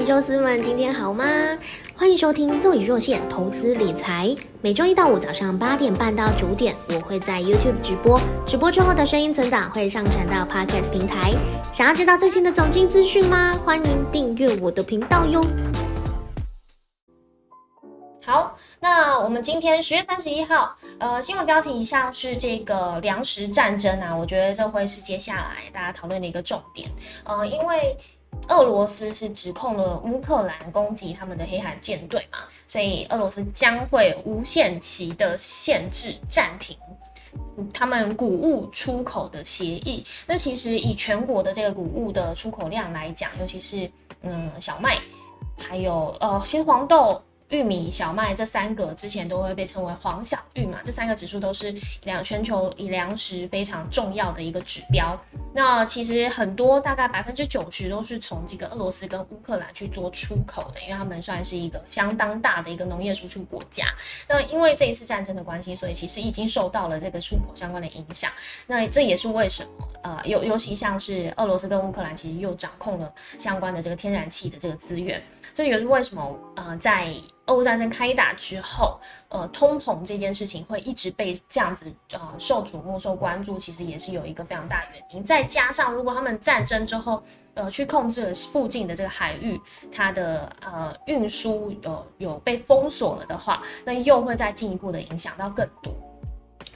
[0.00, 1.24] 肉丝们，今天好吗？
[1.94, 4.26] 欢迎收听《奏以若现投资理财》，
[4.60, 11.30] 每周一到五早上八点半到九点，我会在 YouTube 直播，直播之后的声音存档会上传到 Podcast 平台。
[11.72, 13.56] 想要知道最新的总经资讯吗？
[13.64, 15.44] 欢迎订阅我的频道哟。
[18.24, 26.90] 好，那我们今天十月三十一号，呃，新闻标题以上是这个粮食战争啊，我觉得这会是接下来大家讨论的一个重点，
[27.24, 27.96] 呃，因为。
[28.48, 36.76] 俄罗斯是指控了乌克兰攻击他们的黑海舰队嘛，所以俄罗斯将会无限期的限制暂停
[37.72, 40.04] 他们谷物出口的协议。
[40.26, 43.90] 那其实以全国的这个谷物的出口量来讲，尤其是
[44.22, 44.98] 嗯小麦，
[45.56, 47.22] 还有呃新黄豆。
[47.52, 51.72] 玉米、小麦这三个之前都会被称为黄小玉嘛，这三个指数都是
[52.04, 55.16] 粮全球以粮食非常重要的一个指标。
[55.54, 63.84] 那其实很多大概百分之九十都是从这个俄罗斯跟乌克兰去做出口的，因为他们算是一个相当大的一个农业输出国家。
[64.26, 68.30] 那因为这一次战争的关系，所以其实已经受到了这个出口相关的影响。
[68.66, 75.22] 那这也是为什么呃，尤尤其像是俄罗斯跟乌克兰，其实又掌控了相关的这个天然气的这个资源。
[75.52, 77.14] 这也是为什么呃，在
[77.46, 85.24] 俄乌战争开打之后，呃，通膨这件事情会一直被这样子呃受瞩目、受关注，其实也是有一个非常大原因。
[85.24, 87.22] 再加上，如果他们战争之后，
[87.54, 95.92] 呃，去控制了附近的这个海域，它的呃运输有有被封锁了的话，那又会再进一步的影响到更多。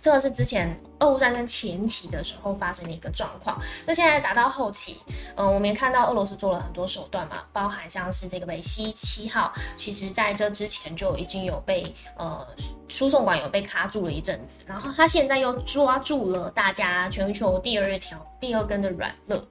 [0.07, 3.61] 这是之前俄乌战争前期的时候发生的一个状况。
[3.85, 4.97] 那现在达到后期，
[5.35, 12.47] 嗯，我们也看到俄罗斯做了很多手段嘛，包含像是这个北溪七号，其实在这之前就已经有被呃
[12.87, 19.43] 输送管有被卡住了一阵子，然后他现在又抓住了大家全球第二条第二根的软肋，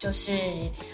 [0.00, 0.36] 就是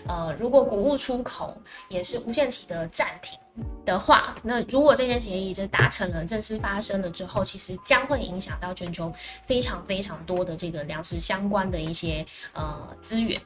[0.06, 1.56] 呃，如果谷物出口
[1.88, 3.38] 也是无限期的暂停。
[3.84, 13.41] 的话，那如果这件协议就达成了，正式发生了之后，其实将会影响到全球非常非常多的这个粮食相关的一些呃资源。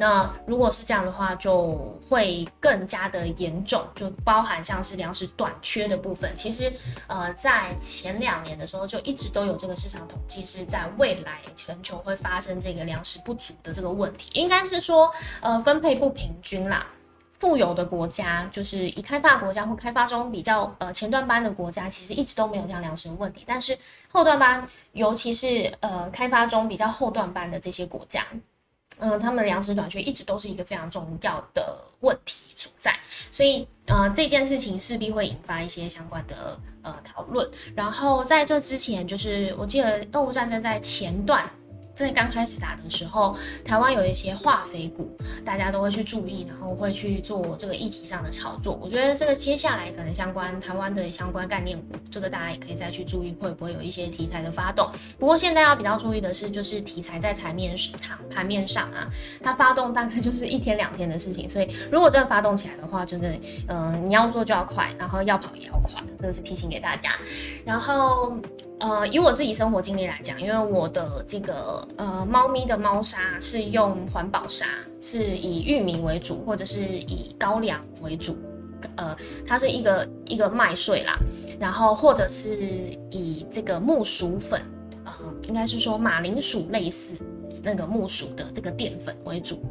[0.00, 6.32] 那如果是这样的话，就会更加的严重，就包含像是粮食短缺的部分。
[6.36, 6.72] 其实
[7.08, 16.86] 呃，在前两年的时候，就一直都有这个市场统计是在未来全球会发生这个粮食不足的这个问题，应该是说呃分配不平均啦。
[17.38, 23.44] 富有的国家，就是以开发国家或开发中比较呃前段班的国家，其实一直都没有这样粮食的问题。
[23.46, 23.78] 但是
[24.10, 28.26] 后段班，尤其是呃开发中比较后段班的这些国家，
[28.98, 32.98] 嗯，他们粮食短缺一直都是一个非常重要的问题所在。
[33.30, 37.48] 所以呃这件事情势必会引发一些相关的呃讨论。
[37.76, 41.48] 然后在这之前，就是我记得俄乌战争在前段。
[42.06, 45.10] 在刚开始打的时候，台湾有一些化肥股，
[45.44, 48.78] 大家都会去注意，然后会去做这个议题上的炒作。
[48.80, 54.88] 我觉得这个接下来可能相关台湾的相关概念股，这个大家也可以再去注意，会不会有一些题材的发动。
[55.18, 57.96] 不过现在要比较注意的是，就是题材在台面上、
[58.30, 59.08] 盘面上啊，
[59.42, 61.50] 它发动大概就是一天两天的事情。
[61.50, 63.32] 所以如果真的发动起来的话，真的，
[63.66, 67.10] 嗯，你要做就要快，然后要跑也要快，这个是提醒给大家。
[67.64, 68.36] 然后。
[68.80, 74.66] 呃，以我自己生活经历来讲，因为我的这个呃猫咪的猫砂是用环保砂，
[75.00, 78.38] 是以玉米为主，或者是以高粱为主，
[78.94, 79.16] 呃，
[79.46, 81.18] 它是一个一个麦穗啦，
[81.58, 84.62] 然后或者是以这个木薯粉，
[85.04, 85.12] 呃，
[85.48, 87.20] 应该是说马铃薯类似。
[87.62, 89.62] 那个木薯的这个淀粉为主，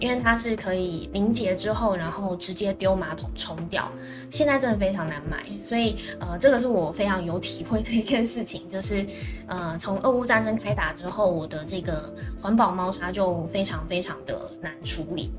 [0.00, 3.90] 因为它是可以凝结之后，然后直接丢马桶冲掉。
[4.30, 9.06] 现在真的非常难买，所以呃，这个是我非常有体会的一件事情，就是
[9.46, 15.32] 呃，从俄乌战争开打之后，我的这个环保猫砂就非常非常的难处理。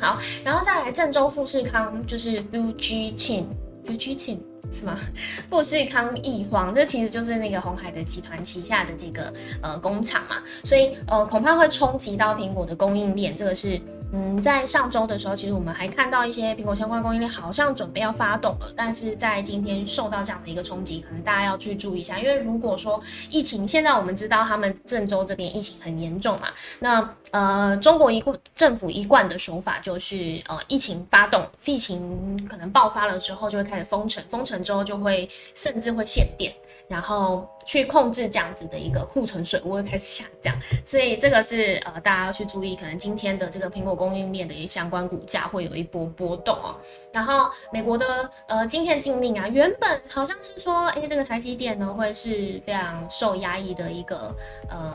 [0.00, 3.44] 好，然后再来郑州富士康，就是 Fuji Chin
[3.82, 4.40] 富士康。
[4.70, 4.96] 是吗？
[5.50, 13.80] 富士康易荒，这其实就是那个红海的集团旗下的这个呃工厂嘛，所以呃恐怕会冲击到苹果的供应链，这个是。
[14.14, 23.00] 嗯，在上周的时候，其实我们还看到一些苹果相关供应链好像准备要发动了，但是在今天受到这样的一个冲击，可能大家要去注意一下，因为如果说
[23.30, 26.48] 疫情现在我们知道他们郑州这边疫情很严重嘛，
[26.80, 27.00] 那
[27.32, 36.54] 呃中国一贯政府一贯的手法就是呃疫情发动，疫情可能爆发了之后就会开始封城，封城之后就会甚至会限电，
[36.88, 37.46] 然后。
[37.64, 40.52] 去控制这样子的一个库存水位开始下降，
[40.84, 46.74] 所以这个是呃大家要去注意，可能今天的这个苹果供应链的一相关股价会有一波波动哦。
[47.12, 54.34] 然后美国的呃晶片禁令啊，原本好像是说，哎，这个台积电呢会是非常受压抑的一个
[54.68, 54.92] 呃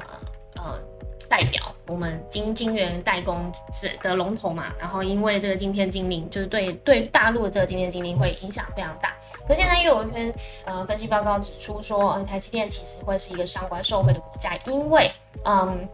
[0.57, 0.77] 呃
[1.29, 9.15] 代表我们晶晶源代工是的龙头嘛，然后因为这个晶片禁令，就是对对大陆的这个晶片禁令会影响非常大。
[9.47, 10.33] 可现在又有一篇
[10.65, 15.11] 呃分析报告指出说，台积电其实会是一个相关受惠的国家，因为
[15.43, 15.87] 嗯。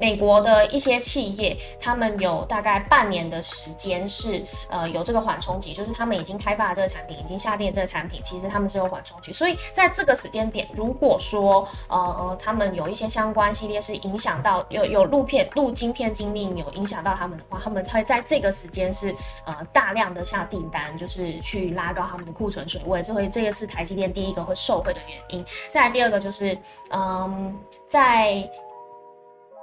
[0.00, 9.32] 美国的一些企业，他们有大概半年的时间是呃有这个缓冲期，就是他们已经开发了这个产品，已经下定这个产品，其实他们是有缓冲期。
[9.32, 19.14] 所以在这个时间点，如果说呃呃他们有一些相关系列是影响到有有录片录晶片精密有影响到他们的话，他们才在这个时间是
[19.44, 23.02] 呃大量的下订单，就是去拉高他们的库存水位。
[23.02, 25.44] 这会这个是台积电第一个会受惠的原因。
[25.70, 26.56] 再来第二个就是
[26.90, 27.54] 嗯
[27.86, 28.48] 在。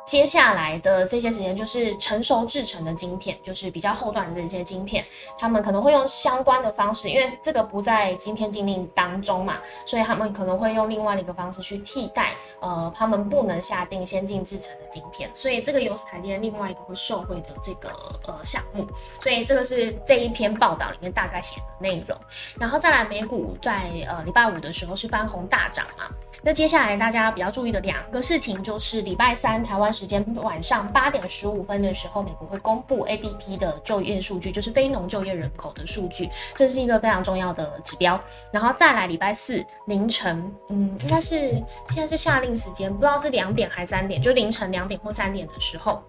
[0.05, 5.03] 接下来的这些时间就是成熟制成的晶片，就是比较后段的这些晶片，
[5.37, 17.89] 他们可能会用相关的方式，因为这个不在晶片禁令当中嘛，所以他们可能会用另外的一个方式去替代，呃，他们不能下定先进制成的晶片，所以这个又是台积电另外一个会受惠的这个
[18.27, 18.87] 呃项目，
[19.19, 22.15] 所以这个是这一篇报道里面大概写的内容，
[22.59, 26.05] 然后再来美股在呃礼拜五的时候是翻红大涨嘛。
[26.45, 38.21] 那接下来大家比较注意的两个事情，就是礼拜三台湾时间晚上八点十五分的时候，美国会公布 ADP 的就业数据，就是非农就业人口的数据，这是一个非常重要的指标。
[38.51, 41.49] 然后再来礼拜四凌晨，嗯，应该是
[41.89, 45.99] 现在是下令时间，不知道是两点还三点，就凌晨两点或三点的时候。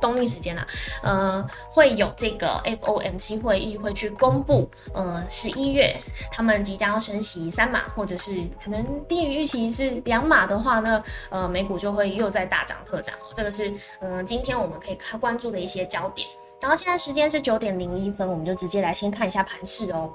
[0.00, 0.66] 冬令时间啊，
[1.02, 5.94] 呃，会有这个 FOMC 会议会去公布，呃，十一月
[6.30, 13.32] 他们即将要升息三码，或者是可能低于预期是两码的话呢，呃，美股就会又在大涨特涨哦。
[13.34, 16.28] 这个是嗯，今天我们可以看关注的一些焦点。
[16.60, 20.12] 然后现在时间是九点零一分，我们就直接来先看一下盘势哦。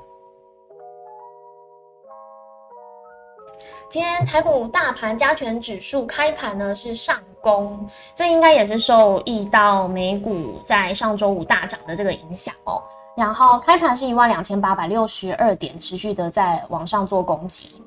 [3.89, 12.83] 今天台股大盘加权指数开盘呢是上攻，这应该也是受益到美股在上周五大涨的这个影响哦。
[13.15, 17.81] 然后开盘是一万两千八百六十二点，持续的在往上做攻击。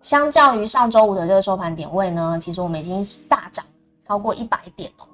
[0.00, 3.62] 相较于上周五的这个收盘点位呢，其实我们已经大涨
[4.06, 5.06] 超过一百点哦。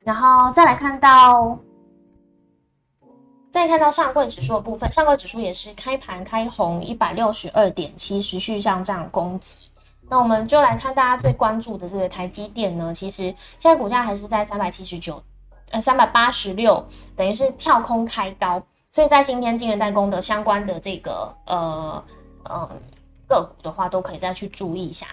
[0.00, 1.58] 然后再来看到。
[3.54, 9.54] 再看到上柜指数的部分，上柜指数也是开盘开红一百六十二点七，持续上涨攻击。
[10.08, 13.22] 那我们就来看大家最关注的这个台积电呢，其实
[13.60, 15.22] 现在股价还是在三百七十九，
[15.70, 16.84] 呃三百八十六，
[17.14, 18.60] 等于是跳空开高。
[18.90, 22.04] 所以在今天晶圆代工的相关的这个呃
[22.42, 22.68] 呃
[23.28, 25.06] 个股的话，都可以再去注意一下。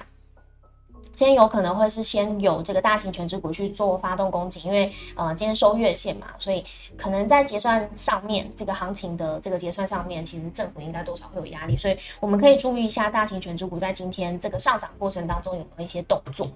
[1.21, 6.65] 今天有可能会是先有这个大型全值股去做发动攻击，因为呃今天收月线嘛，所以
[6.97, 16.47] 可能在结算上面，这个行情的这个结算上面，其实政府应该多少会有压力，所以我们可以注意一下大型全值股在今天这个上涨过程当中有没有一些动作。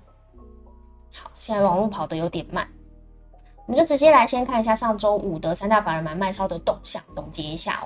[1.13, 2.67] 好，现在网络跑得有点慢，
[3.67, 7.85] 我们就直接来先看一下上周五的三大法人买卖超的动向，总结一下哦。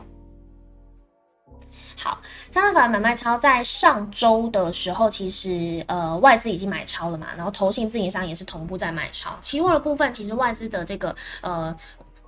[2.02, 2.18] 好，
[2.50, 9.38] 三大法人买卖超在上周的时候，其实呃外资已经买超了嘛，然后投信自营商也是同步在买超。
[9.42, 11.76] 期货的部分，其实外资的这个呃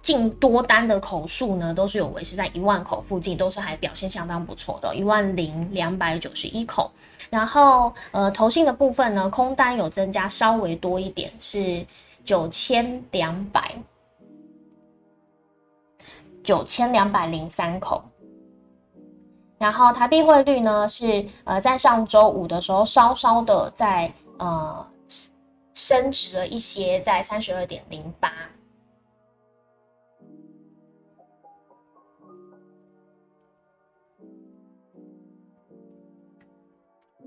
[0.02, 6.92] 进多单的口数呢，都是有维持在一万口附近，都是还表现相当不错的，一万零两百九十一口。
[7.30, 11.86] 然后呃投信的部分呢，空单有增加稍微多一点，是
[12.26, 13.74] 九千两百
[16.44, 18.04] 九千两百零三口。
[19.62, 24.84] 然后台币汇率呢是呃在上周五的时候稍稍的在呃
[25.76, 28.34] 升值了一些，在三十二点零八。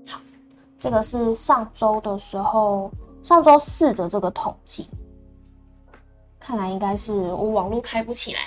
[0.05, 0.19] 好，
[0.77, 2.91] 这个是上周的时候，
[3.23, 4.89] 上周四的这个统计，
[6.37, 8.41] 看来应该是我网络开不起来。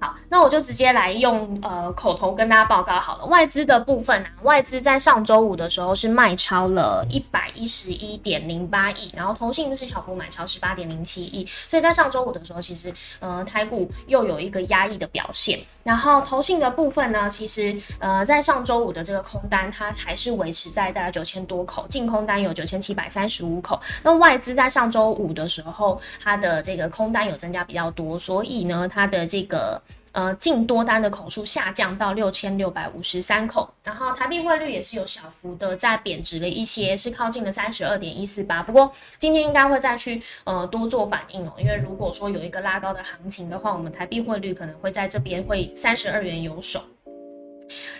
[0.00, 3.24] 好，那我就直接来用呃口头跟大家报告好了。
[3.26, 15.60] 外资的部分啊，外资在上周五的时候是卖超了一百一十一点零八亿，然后同性是小幅买超十八点零七亿，所以在上周五的时候，其实呃台股又有一个压抑的表现。
[15.84, 23.80] 然后投信的部分呢，其实呃在上周五的这个空单，它还是维持在大概九千多口，净空单有九千七百三十五口。
[24.02, 29.80] 那外资在上周五的时候，它的这个空单有增加比较多，所以呢，它的这个。
[30.12, 38.62] 呃，净多单的口数下降到六千六百五十三口，然后台币汇率也是有小幅的在贬值了一些，是靠近了三十二点一四八。
[38.62, 46.82] 不过今天应该会再去呃多做反应哦，因为如果说有一个拉高的行情的话，我们台币汇率可能会在这边会三十二元有手。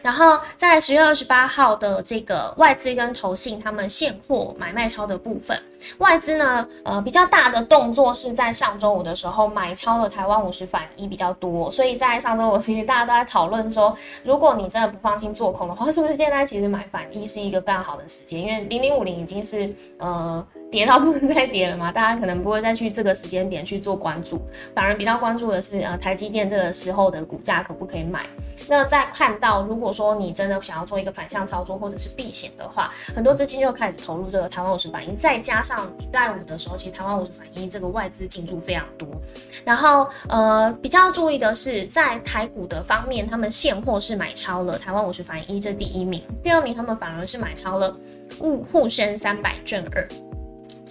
[0.03, 5.61] 然后在十月二十八号的这个外资跟投信他们现货买卖超的部分，
[5.99, 18.41] 外资呢，呃，比较大的动作是在上周五的时候买超了台湾五十反一比较多，所以在上周五其实大家都在讨论说，如果你真的不放心做空的话，是不是现在其实买反一是一个非常好的时间？
[18.41, 20.47] 因为零零五零已经是呃。
[20.73, 21.93] 跌到不能再跌了嘛？
[21.93, 24.41] 大家可能不会再去这个时间点去做关注，
[24.75, 28.25] 反而比较关注的是呃台积电这个时候的股价可不可以买。
[28.67, 39.07] 那在看到如果说你真的想要做一个反向操作或者是避险的话，很多资金就开始投入这个台湾五十反应，再加上礼拜五的时候，其实台湾五十反应这个外资进驻非常多。
[39.67, 47.95] 然后呃比较注意的是，在台股的方面，他们现货是买超了台湾五十反应这第一名，第二名他们反而是买超了
[48.39, 50.09] 沪沪深三百正二。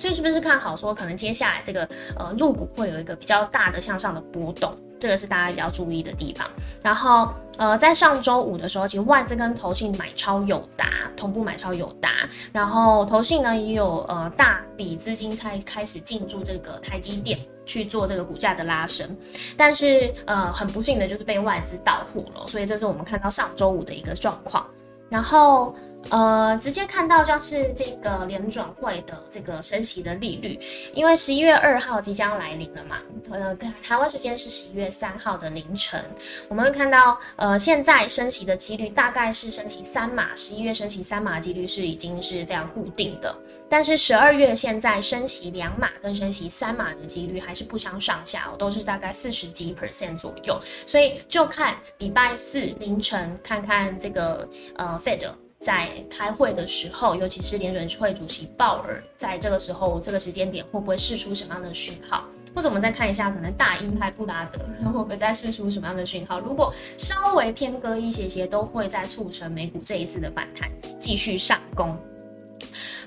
[0.01, 6.49] 所以是不是看好说，可能接下来这个呃入股会有一个比较大的向上的波动，这个是大家比较注意的地方。
[6.81, 19.07] 然后呃，在上周五的时候，其实外资跟投信买超友达，同步买超友达，然后投信呢也有呃大笔资金才开始进驻这个台积电去做这个股价的拉升，
[19.55, 24.65] 但是呃很不幸的就是被外资倒货了，所以这是我们看到上周五的一个状况。
[25.11, 25.75] 然后。
[26.09, 30.59] 呃，直接看到就是这个联准会的这个升息的利率，
[30.93, 32.97] 因为十一月二号即将来临了嘛，
[33.29, 36.03] 呃，台湾时间是十一月三号的凌晨，
[36.49, 43.33] 我们会看到，呃，现在升息的几率大概是升息三码，十一月升息三码几率是已经是非常固定的，
[43.69, 55.29] 但是十二月现在升息两码跟升息三码的几率还是不相上下，都是大概四十几 percent 左右，所以就看礼拜四凌晨看看这个呃 Fed。
[55.61, 62.23] 在开会的时候，尤其是联准会主席鲍尔，在这个时候这个时间点会不会释出什么样的讯号？
[62.55, 66.39] 或者我们再看一下，可能大鹰派布达德会不会再释出什么样的讯号？
[66.39, 71.95] 如果稍微偏割一些些，都会再促成美股这一次的反弹继续上攻。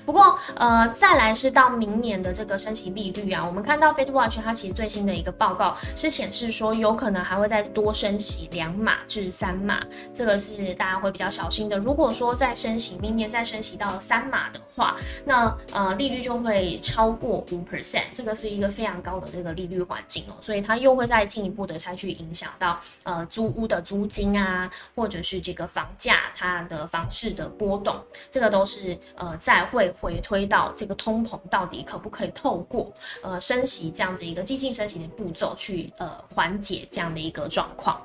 [0.05, 11.77] 不过，呃，再来是到明年的这个升息利率啊，我们看到 f a t e Watch 它其实最新的一个报告是显示说，有可能还会再多升息两码至三码，这个是大家会比较小心的。
[11.77, 14.95] 如果说再升息，明年再升息到三码的话，
[15.25, 27.95] 那呃利率就会超过五 percent，这个是一个非常高的这个利率环境哦，所以它又会再进一步的再去影响到呃租屋的租金啊，或者是这个房价它的房市的波动，
[28.29, 29.85] 这个都是呃在才会。
[30.01, 37.99] 回推到这个通膨到底可不可以透过呃升息这样子一个激进升息的步骤去呃缓解这样的一个状况？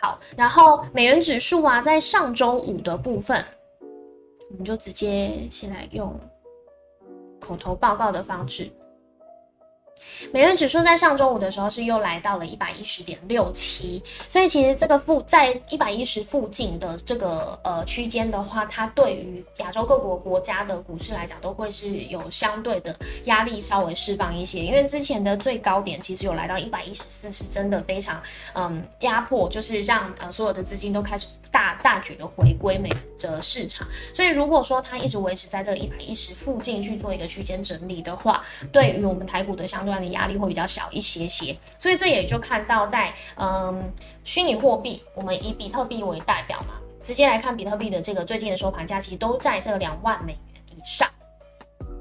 [0.00, 3.44] 好，然后美元指数啊，在上周五的部分，
[4.50, 6.18] 我们就直接先来用
[7.40, 8.70] 口头报告的方式。
[10.32, 28.22] 美元指数在上周五的时候是又来到了一百一十点六七，所以其实这个附在一百一十附近的这个呃区间的话，它对于亚洲各国国家的股市来讲，都会是有相对的压力稍微释放一些，因为之前的最高点其实有来到一百一十四，是真的非常
[28.54, 43.88] 嗯压迫，就是让呃所有的资金都开始大大举的回归美的市场，所以如果说它一直维持在这个一百一十附近去做一个区间整理的话，对于我们台股的相对的压力会比较小一些些，所以这也就看到在嗯
[44.24, 51.08] 虚拟货币，我们以比特币为代表嘛，直接来看比特币的这个最近的收盘价，其实都在这两万美元以上。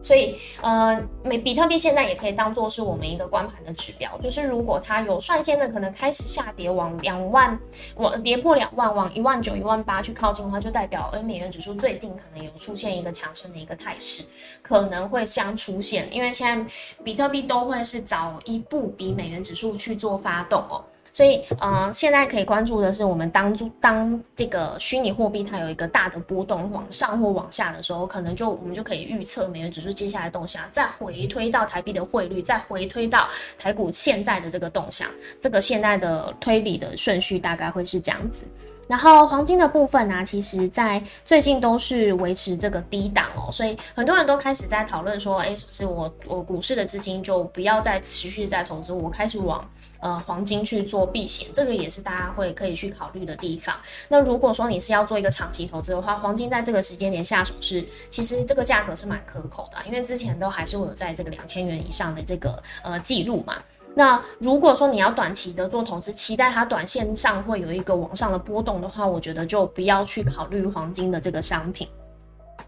[0.04, 7.58] 所以，呃，美比特币现在也可以当做是我们一个关盘的指标，就是如果它有率先的可能开始下跌往两万，
[7.96, 14.24] 往跌破两万，往一万九、一万八去靠近的话，就代表，而美元指数最近可能有出现一个强升的一个态势，
[14.62, 20.84] 可能会将出现，因为现在比特币都会是早一步比美元指数去做发动哦。
[21.14, 33.28] 所以，嗯，现在可以关注的是，我们当当这个虚拟货币它有一个大的波动，往上或往下的时候，可能就我们就可以预测美元指数接下来动向，再回推到台币的汇率，再回推到
[33.60, 35.08] 台股现在的这个动向，
[35.40, 38.44] 这个现在的推理的顺序大概会是这样子。
[38.88, 49.64] 然后黄金的部分呢，其实在最近都是维持这个低档哦，所以很多人都开始在讨论说，哎，是不是我我股市的资金就不要再持续在投资，我开始往。
[50.04, 53.74] 呃，黄金去做避险，这个也是大家会可以去考虑的地方。
[54.10, 63.56] 那如果说你是要做一个长期投资的话，黄金在这个时间点下手是，其实这个价格是蛮可口的，因为之前都还是会有在这个两千元以上的这个呃记录嘛。
[63.96, 71.88] 那如果说你要短期的做投资，期待它短线上会有一个往上的波动的话，我觉得就不要去考虑黄金的这个商品。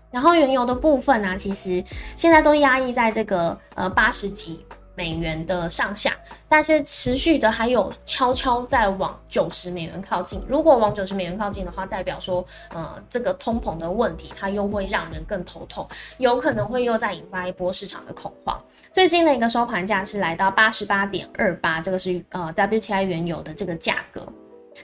[0.10, 1.84] 然后原油的部分呢，其实
[2.16, 4.66] 现在都压抑在这个呃八十几。
[4.96, 6.14] 美元的上下，
[6.50, 10.42] 但是持续的还有悄悄在往九十美元靠近。
[10.48, 15.88] 如果往九十美元靠近的话，代表说，呃，这个通膨的问题它又会让人更头痛，
[16.18, 18.60] 有可能会又再引发一波市场的恐慌。
[18.92, 24.26] 最近的一个收盘价是来到八十八点二八，这个是呃 WTI 原油的这个价格。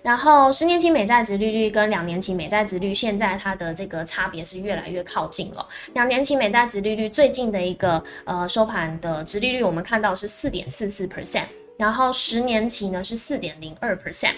[0.01, 5.67] 然后十年期美债值利率跟两年期美债值率，现在它的这个差别是越来越靠近了。
[5.93, 11.45] 两年期美债值利率最近的一个呃收盘的值利率，我们看到是四点四四 percent。
[11.77, 14.35] 然后十年期呢是四点零二 percent，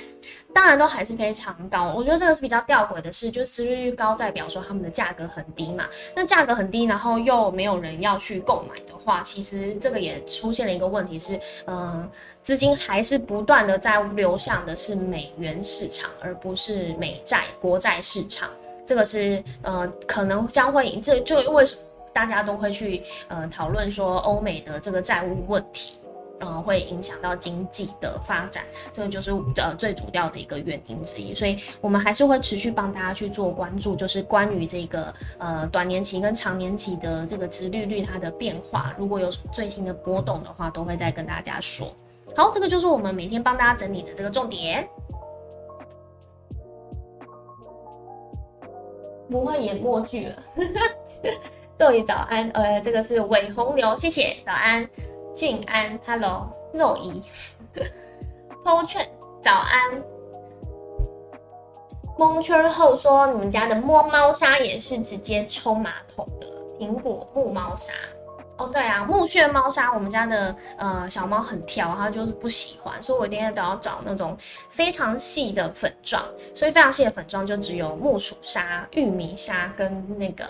[0.53, 1.93] 当然都还是非常高。
[1.93, 5.85] 我觉得这个是比较吊诡的事，就是殖利率高代表说他们的价格很低嘛。
[6.15, 12.09] 那价格很低，然后又没有人要去购买的话，其实这个也出现了一个问题是，嗯，
[12.41, 18.49] 资金还是不断的在流向的是美元市场，而不是美债国债市场。
[18.85, 21.63] 这个是呃可能将会这就因为
[22.11, 25.93] 大家都会去呃讨论说欧美的这个债务问题。
[26.39, 31.33] 呃，会影响到经济的发展，这个就是呃最主要的一个原因之一。
[31.33, 41.87] 所以，我们还是会持续帮大家去做关注，就是关于这个呃短年期跟长年期的这个殖利率它的变化，如果有最新的波动的话，都会再跟大家说。
[42.35, 44.87] 好，这个就是我们每天帮大家整理的这个重点。
[49.29, 50.35] 不会演默剧了，
[51.77, 52.49] 祝你早安。
[52.49, 54.87] 呃，这个是伪红牛，谢谢，早安。
[55.35, 57.21] 俊安，Hello，肉姨
[57.73, 58.83] p o
[59.41, 60.03] 早安。
[62.17, 66.47] 蒙圈后说，你们家的摸猫砂也是直接冲马桶的
[66.79, 67.93] 苹果木猫砂。
[68.57, 74.37] 哦，对啊，木屑猫砂，我们家的呃小猫很挑，它就是不喜欢，所以我一定要都要找那种
[74.69, 76.23] 非常细的粉状，
[76.53, 80.45] 所以非常细的粉状就只有木薯砂、玉米砂跟那个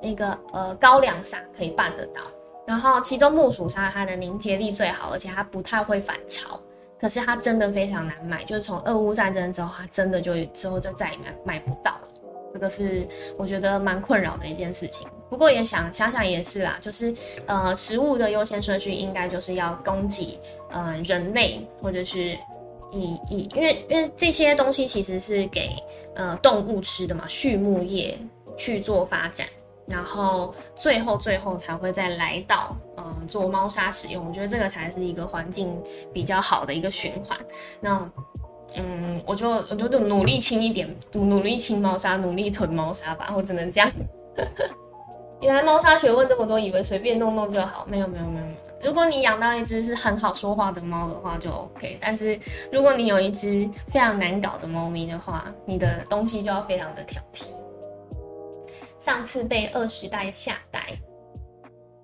[0.00, 2.22] 那个呃高粱砂可以办得到。
[2.66, 6.60] 然后，其中木薯沙它的凝结力最好，而且它不太会反潮。
[6.98, 12.08] 可是它真的非常难买，就是从俄乌战争之后，它真的就之后就再也买买不到了。
[12.54, 13.06] 这个是
[13.36, 15.06] 我觉得蛮困扰的一件事情。
[15.28, 22.36] 不过也想想想也是啦，就是呃，食物的优先顺序应该就是要供给呃人类，或者是
[22.90, 25.70] 以以因为因为这些东西其实是给
[26.14, 28.18] 呃动物吃的嘛，畜牧业
[28.56, 29.46] 去做发展。
[29.88, 34.26] 然后最后最后才会再来到，嗯，做猫砂使用。
[34.26, 35.76] 我觉得这个才是一个环境
[36.12, 37.38] 比较好的一个循环。
[37.80, 38.10] 那，
[38.74, 43.32] 嗯，我就我就努力清一点，努努力清猫砂，努力囤猫砂吧。
[43.36, 43.90] 我只能这样。
[45.40, 47.86] 原来猫砂学问这么多，以为随便弄弄就好。
[47.88, 48.56] 没有没有没有没有。
[48.82, 51.98] 如果你养到一只是很好说话的猫的话，就 OK。
[52.00, 52.38] 但是
[52.72, 57.50] 如果你有一只非常难搞的猫咪的话，你的东西就要非常的挑剔。
[59.06, 60.80] 上次被二十代吓呆，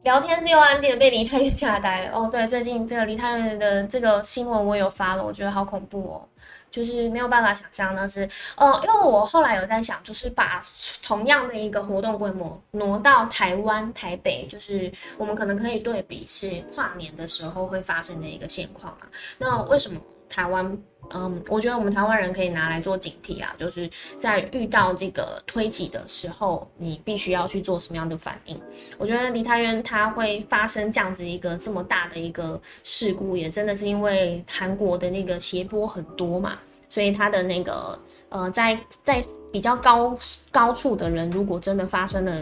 [0.04, 2.16] 聊天是又安静的，被梨泰院吓呆了。
[2.16, 6.28] 哦，对，最近这个梨泰院的这个新闻我有发了，我觉得好恐怖哦，
[6.70, 8.20] 就是没有办法想象那是，
[8.54, 10.62] 呃，因为我后来有在想，就是把
[11.02, 14.88] 同样的一个活动规模挪到台湾台北，就是
[15.18, 19.08] 我们可能可以对比是跨年的时候会发生的一个现况嘛？
[19.38, 20.00] 那为什么
[20.32, 20.78] 台湾？
[21.14, 28.58] 嗯，我觉得我们台湾人可以拿来做警惕啊，就是在遇到这个推挤的时候，你必须要去做什么样的反应。
[28.96, 37.98] 我觉得梨泰院它会发生这样子一个这么大的一个事故，也真的是因为韩国的那个斜坡很多嘛，所以它的那个
[38.30, 39.20] 呃，在在
[39.52, 40.16] 比较高
[40.50, 42.40] 高处的人，如果真的发生了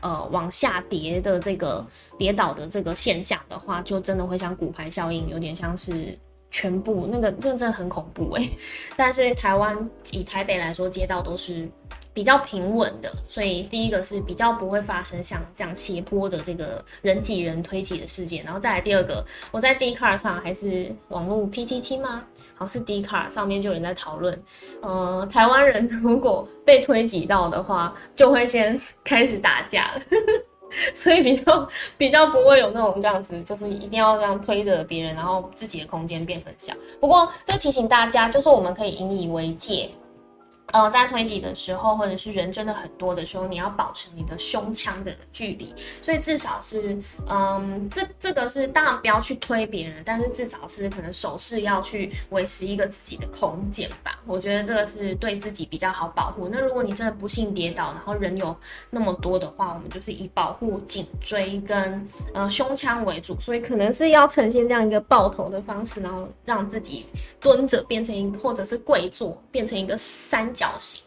[0.00, 1.86] 呃往下跌的这个
[2.18, 6.18] 跌倒的这个现象的话，就真的会像骨牌效应，有点像是。
[6.50, 8.48] 全部那个真的很恐怖哎，
[8.96, 11.68] 但是台湾以台北来说，街道都是
[12.12, 22.24] 比较平稳的，所以第一个是比较不会发生像这样斜坡的这个人挤人推挤的事件，然后再来第二个，我在 D car 上还是网络 PTT 吗？
[22.56, 24.42] 好像是 D car 上面就有人在讨论，
[24.82, 30.02] 呃，台湾人如果被推挤到的话，就会先 开始打架了。
[30.94, 36.72] 所以比较比较不会有那种这样子，就是一定要这样推着别人，然后自己的空间变很小。
[37.00, 39.90] 不过这提醒大家，就是我们可以引以为戒。
[40.72, 45.74] 呃，在推挤的时候，或者是人真的很多的时候，你要保持你的胸腔的距离。
[46.00, 46.96] 所以至少是，
[47.28, 54.20] 嗯，这这个是当然不要去推别人，但是至少是可能手势要去维持一个自己的空间吧。
[54.24, 56.48] 我觉得这个是对自己比较好保护。
[56.52, 58.54] 那如果你真的不幸跌倒，然后人有
[58.90, 67.06] 那么多的话，我们就是以保护颈椎跟呃胸腔为主，所以可能是要呈现这样一个抱头的方式，然后让自己
[67.40, 70.48] 蹲着变成一，或者是跪坐变成一个三。
[70.60, 71.00] 脚型，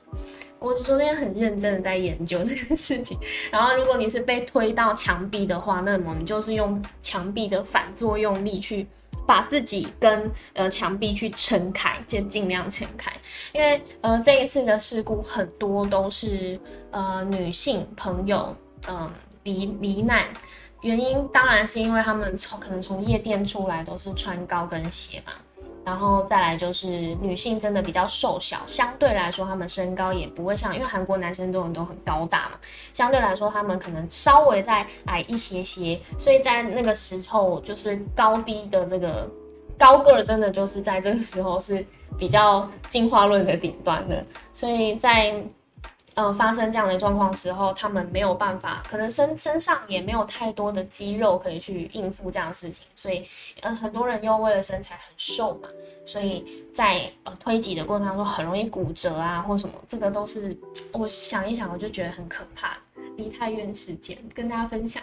[0.58, 3.16] 我昨天很认真的在研究这件事情。
[3.52, 8.88] 然后，如果你是被推到墙壁的话，那我们就是用墙壁的反作用力去
[9.28, 13.14] 把自己跟呃墙壁去撑开，就尽量撑开。
[13.52, 18.56] 因为呃这一次的事故很多都是呃女性朋友
[18.88, 19.08] 嗯
[19.44, 20.26] 罹罹难，
[20.82, 25.34] 原因当然是因为他们从可能从夜店出来都是穿高跟鞋嘛。
[25.86, 26.88] 然后再来就是
[27.22, 32.58] 女性真的比较瘦小，相对来说他们身高也不会像，因为韩国男生都很都很高大嘛，
[32.94, 39.30] 相对来说他们可能稍微再矮一些些，所以在那个时候就是高低的这个
[39.78, 41.86] 高个儿真的就是在这个时候是
[42.18, 45.36] 比较进化论的顶端的，所以在。
[46.16, 53.28] 呃，发生这样的状况时候，他们没有办法，可能身身上也没有太多的肌肉可以去应付这样的事情，所以
[53.62, 55.68] 呃，很多人又为了身材很瘦嘛，
[56.06, 60.56] 所以在呃推挤的过程当中很容易骨折啊，或什么，这个都是
[60.92, 62.78] 我想一想我就觉得很可怕。
[63.16, 65.02] 梨太院事件跟大家分享，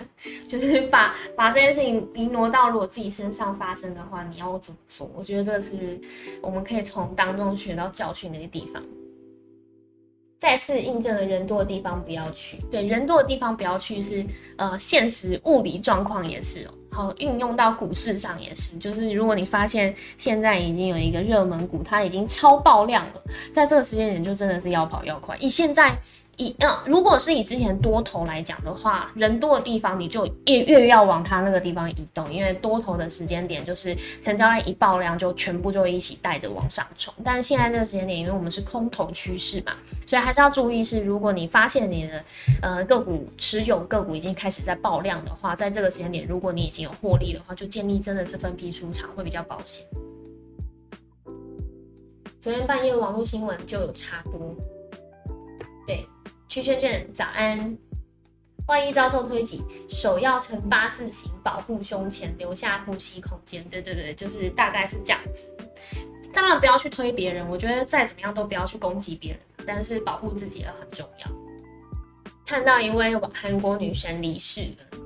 [0.48, 5.08] 就是 把把这件事情移挪到如果自己身上发生的话，你要怎么做？
[5.14, 6.00] 我觉得这是
[6.42, 8.82] 我们可以从当中学到教训的一个地方。
[10.40, 12.56] 再次印证了人多的地方不要去。
[12.70, 14.24] 对，人多的地方不要去是
[14.56, 16.74] 呃现实物理状况也是哦。
[16.90, 23.22] 好，运用到股市上也是，就是如果你发现现在已经有一个热门股，它已经超爆量了，
[23.52, 25.36] 在这个时间点就真的是要跑要快。
[25.36, 25.94] 以现在。
[26.40, 37.12] 以嗯，如果是以之前多头来讲的话，人多的地方你就越越要往它那个地方移动，因为多头的时间点就是成交量一爆量就全部就一起带着往上冲。
[37.22, 39.74] 但是现在这个时间点，因为我们是空头趋势嘛，
[40.06, 42.24] 所以还是要注意是，如果你发现你的
[42.62, 49.84] 呃个股持有个股已经开始在爆量的话，在这个时间点，如果你已经有获利的话，就建议真的是分批出场会比较保险。
[52.40, 54.54] 昨天半夜网络新闻就有插播，
[55.86, 56.06] 对。
[56.50, 57.78] 曲圈圈，早安。
[58.66, 63.62] 万一遭受推挤，手要呈八字形，保护胸前，留下呼吸空间。
[63.70, 65.46] 对对对，就是大概是这样子。
[66.34, 71.30] 当然不要去推别人，我觉得再怎么样都不要去攻击别人，但是保护自己也很重要。
[72.44, 74.98] 看到一位韩国女神离世了，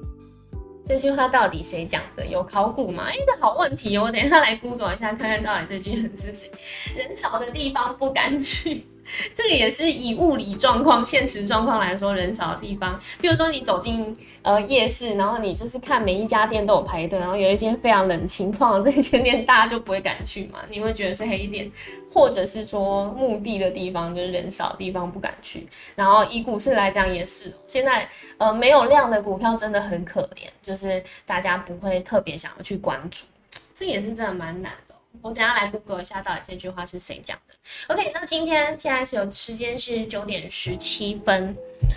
[0.83, 2.27] 这句话到底谁讲的？
[2.27, 3.05] 有考古吗？
[3.09, 6.51] 哎，这好问题哦，我等一下来 Google 一下，看看到底这句人是谁。
[6.97, 8.87] 人少的地方不敢去。
[9.35, 21.71] 这个也是以物理状况、现实状况来说，人少的地方，比如说你走进呃夜市，然后你就是看每一家店都有排队，然后有一间非常冷清，通常这一间店大家就不会敢去嘛，你会觉得是黑店，
[22.11, 25.67] 或者是说墓地的地方，就是人少的地方不敢去。
[25.95, 33.27] 然后以股市来讲也是，现在呃没有量的股票真的很可怜，就是大家不会特别想要去关注，
[33.75, 34.94] 这也是真的蛮难的。
[35.23, 37.95] 我等下来 Google 一下，到底这句话是谁讲的。
[37.95, 41.57] OK，那今天现在是有时间是九点十七分，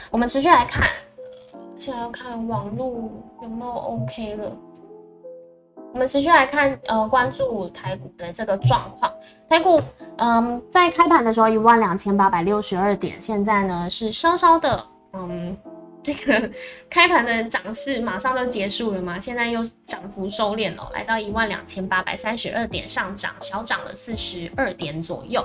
[0.10, 0.88] 我们持续来看，
[1.76, 4.56] 现在要看网络有没有 OK 了。
[5.94, 9.12] 我们持续来看，呃，关注台股的这个状况。
[9.50, 9.82] 台股，
[10.18, 15.58] 嗯，在开盘的时候一万两千八百六十二点，现在呢是稍稍的，嗯。
[16.08, 16.50] 这个
[16.90, 19.20] 开盘的涨势马上就结束了嘛？
[19.20, 25.42] 现在又涨幅收敛了，来到一万两千八百三十二点，上涨小涨了四十二点左右。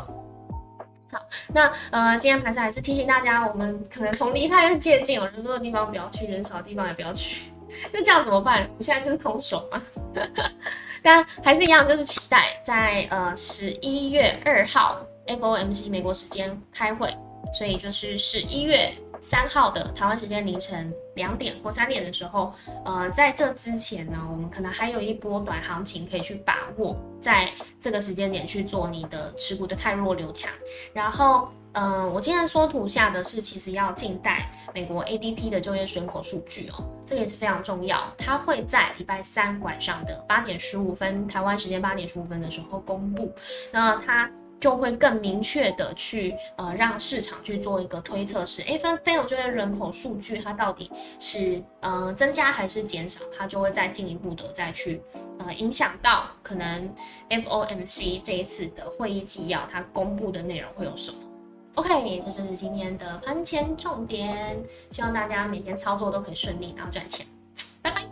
[1.11, 1.21] 好，
[1.53, 7.51] 那呃，今天盘上还是提醒大家，我们可能从离太院借近，人多的地方不要去，人少的地方也不要去。
[7.91, 8.71] 那这样怎么办？
[8.79, 9.83] 我现在就是空手嘛。
[11.03, 17.13] 但还是一样，就是期待在呃十一月二号 FOMC 美国时间开会，
[17.53, 18.93] 所以就是十一月。
[19.23, 22.53] 三号的台湾时间凌晨两点或三点的时候，
[22.85, 27.49] 呃，在这之前呢，我们可能还有一波短行情可以去把握，在
[27.81, 30.51] 这个时间点去做你的持股的太弱留强。
[30.93, 43.33] 然后，嗯，我今天缩图下的是，其实要静待美国 ADP 的就业人口数据哦，这个也是非常重要，它会在礼拜三晚上的八点十五分，台湾时间八点十五分的时候公布。
[43.71, 44.29] 那它。
[44.63, 55.03] 就会更明确的去呃让市场去做一个推测，是哎分非农就业人口数据它到底是呃增加还是减少，它就会再进一步的再去
[55.41, 56.89] 呃影响到可能
[57.29, 61.19] FOMC 这一次的会议纪要它公布的内容会有什么。
[61.75, 67.27] OK，这就是今天的盘前重点，希望大家每天操作都可以顺利，然后赚钱。
[67.83, 68.12] 拜拜。